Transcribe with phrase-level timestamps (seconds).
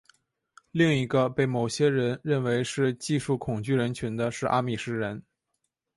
[0.71, 5.23] 另一个被某些人认为是技术恐惧人群的是阿米什人。